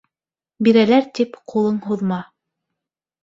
Бирәләр 0.67 1.05
тип, 1.19 1.37
ҡулың 1.53 1.77
һуҙма. 1.89 2.19